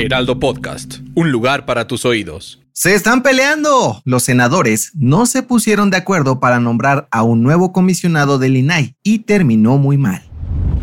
[0.00, 2.60] Heraldo Podcast, un lugar para tus oídos.
[2.72, 4.00] Se están peleando.
[4.04, 8.94] Los senadores no se pusieron de acuerdo para nombrar a un nuevo comisionado del INAI
[9.02, 10.22] y terminó muy mal.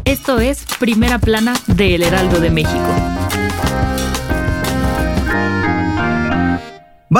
[0.04, 2.90] Esto es Primera Plana de El Heraldo de México.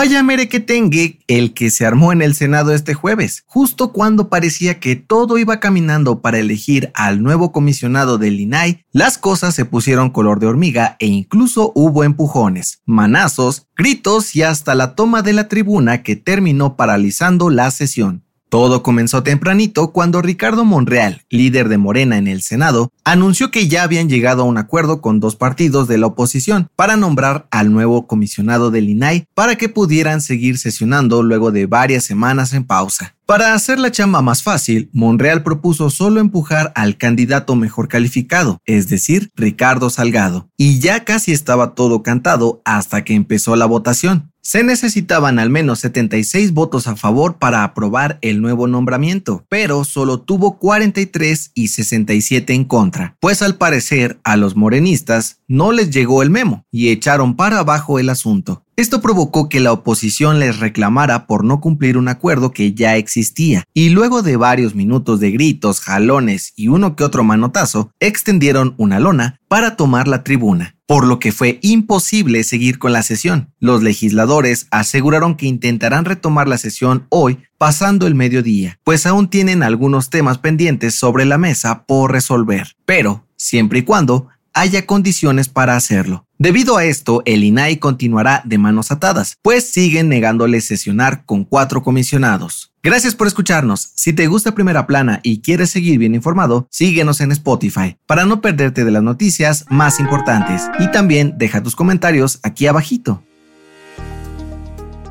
[0.06, 4.96] Vaya merequetengue el que se armó en el Senado este jueves, justo cuando parecía que
[4.96, 10.38] todo iba caminando para elegir al nuevo comisionado del INAI, las cosas se pusieron color
[10.38, 16.04] de hormiga e incluso hubo empujones, manazos, gritos y hasta la toma de la tribuna
[16.04, 18.25] que terminó paralizando la sesión.
[18.56, 23.84] Todo comenzó tempranito cuando Ricardo Monreal, líder de Morena en el Senado, anunció que ya
[23.84, 28.08] habían llegado a un acuerdo con dos partidos de la oposición para nombrar al nuevo
[28.08, 33.18] comisionado del INAI para que pudieran seguir sesionando luego de varias semanas en pausa.
[33.26, 38.88] Para hacer la chamba más fácil, Monreal propuso solo empujar al candidato mejor calificado, es
[38.88, 44.32] decir, Ricardo Salgado, y ya casi estaba todo cantado hasta que empezó la votación.
[44.46, 50.20] Se necesitaban al menos 76 votos a favor para aprobar el nuevo nombramiento, pero solo
[50.20, 56.22] tuvo 43 y 67 en contra, pues al parecer a los morenistas no les llegó
[56.22, 58.62] el memo y echaron para abajo el asunto.
[58.78, 63.64] Esto provocó que la oposición les reclamara por no cumplir un acuerdo que ya existía,
[63.74, 69.00] y luego de varios minutos de gritos, jalones y uno que otro manotazo, extendieron una
[69.00, 73.54] lona para tomar la tribuna, por lo que fue imposible seguir con la sesión.
[73.60, 79.64] Los legisladores aseguraron que intentarán retomar la sesión hoy pasando el mediodía, pues aún tienen
[79.64, 85.76] algunos temas pendientes sobre la mesa por resolver, pero siempre y cuando haya condiciones para
[85.76, 86.26] hacerlo.
[86.40, 91.84] Debido a esto, el INAI continuará de manos atadas, pues siguen negándole sesionar con cuatro
[91.84, 92.72] comisionados.
[92.82, 93.92] Gracias por escucharnos.
[93.96, 98.42] Si te gusta Primera Plana y quieres seguir bien informado, síguenos en Spotify para no
[98.42, 100.64] perderte de las noticias más importantes.
[100.80, 103.24] Y también deja tus comentarios aquí abajito.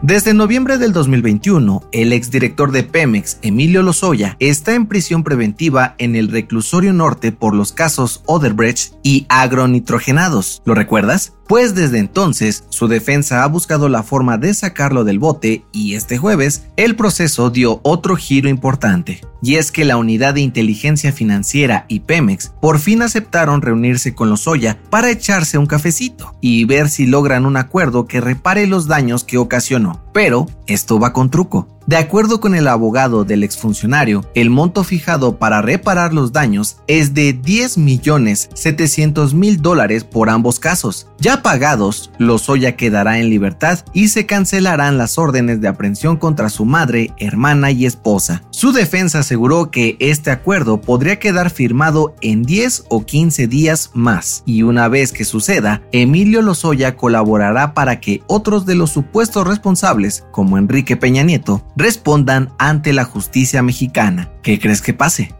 [0.03, 6.15] Desde noviembre del 2021, el exdirector de Pemex, Emilio Lozoya, está en prisión preventiva en
[6.15, 10.63] el reclusorio norte por los casos Oderbrecht y agronitrogenados.
[10.65, 11.35] ¿Lo recuerdas?
[11.47, 16.17] Pues desde entonces su defensa ha buscado la forma de sacarlo del bote y este
[16.17, 19.21] jueves el proceso dio otro giro importante.
[19.43, 24.31] Y es que la unidad de inteligencia financiera y Pemex por fin aceptaron reunirse con
[24.31, 29.23] Lozoya para echarse un cafecito y ver si logran un acuerdo que repare los daños
[29.23, 30.03] que ocasionó.
[30.15, 31.69] Pero esto va con truco.
[31.87, 37.13] De acuerdo con el abogado del exfuncionario, el monto fijado para reparar los daños es
[37.13, 41.09] de 10 millones 700 mil dólares por ambos casos.
[41.19, 46.65] Ya pagados, Lozoya quedará en libertad y se cancelarán las órdenes de aprehensión contra su
[46.65, 48.43] madre, hermana y esposa.
[48.51, 54.43] Su defensa aseguró que este acuerdo podría quedar firmado en 10 o 15 días más,
[54.47, 60.25] y una vez que suceda, Emilio Lozoya colaborará para que otros de los supuestos responsables,
[60.31, 64.31] como Enrique Peña Nieto, respondan ante la justicia mexicana.
[64.43, 65.35] ¿Qué crees que pase?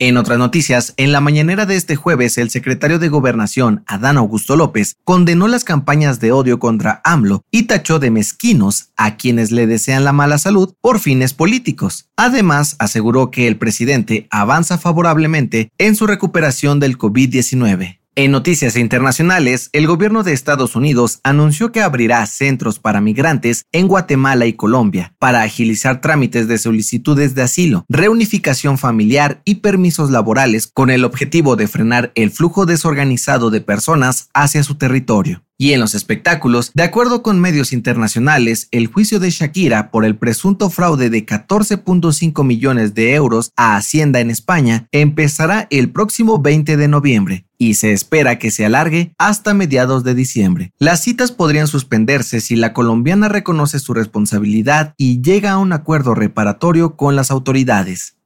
[0.00, 4.56] En otras noticias, en la mañanera de este jueves, el secretario de Gobernación, Adán Augusto
[4.56, 9.68] López, condenó las campañas de odio contra AMLO y tachó de mezquinos a quienes le
[9.68, 12.08] desean la mala salud por fines políticos.
[12.16, 18.00] Además, aseguró que el presidente avanza favorablemente en su recuperación del COVID-19.
[18.16, 23.88] En noticias internacionales, el gobierno de Estados Unidos anunció que abrirá centros para migrantes en
[23.88, 30.68] Guatemala y Colombia para agilizar trámites de solicitudes de asilo, reunificación familiar y permisos laborales
[30.72, 35.43] con el objetivo de frenar el flujo desorganizado de personas hacia su territorio.
[35.56, 40.16] Y en los espectáculos, de acuerdo con medios internacionales, el juicio de Shakira por el
[40.16, 46.76] presunto fraude de 14.5 millones de euros a Hacienda en España empezará el próximo 20
[46.76, 50.72] de noviembre y se espera que se alargue hasta mediados de diciembre.
[50.80, 56.16] Las citas podrían suspenderse si la colombiana reconoce su responsabilidad y llega a un acuerdo
[56.16, 58.16] reparatorio con las autoridades.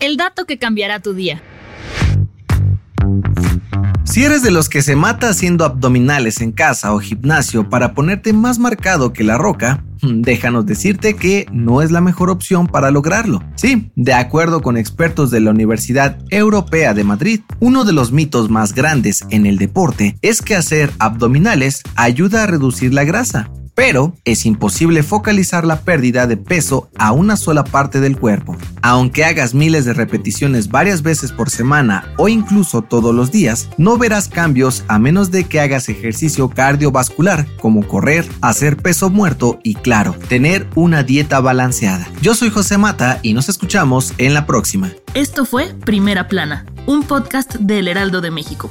[0.00, 1.42] El dato que cambiará tu día.
[4.08, 8.32] Si eres de los que se mata haciendo abdominales en casa o gimnasio para ponerte
[8.32, 13.42] más marcado que la roca, déjanos decirte que no es la mejor opción para lograrlo.
[13.54, 18.48] Sí, de acuerdo con expertos de la Universidad Europea de Madrid, uno de los mitos
[18.48, 23.50] más grandes en el deporte es que hacer abdominales ayuda a reducir la grasa.
[23.78, 28.56] Pero es imposible focalizar la pérdida de peso a una sola parte del cuerpo.
[28.82, 33.96] Aunque hagas miles de repeticiones varias veces por semana o incluso todos los días, no
[33.96, 39.76] verás cambios a menos de que hagas ejercicio cardiovascular, como correr, hacer peso muerto y
[39.76, 42.10] claro, tener una dieta balanceada.
[42.20, 44.90] Yo soy José Mata y nos escuchamos en la próxima.
[45.14, 48.70] Esto fue Primera Plana, un podcast del Heraldo de México.